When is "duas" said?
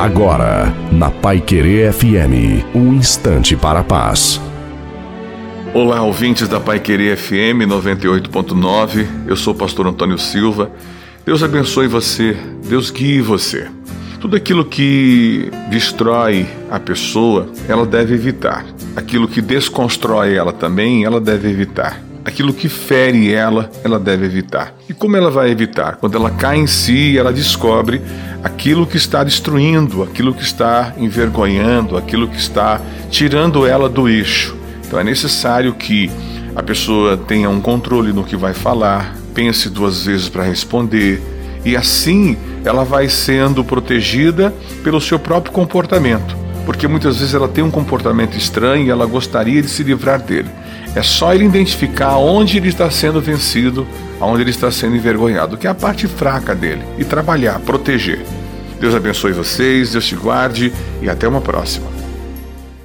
39.70-40.04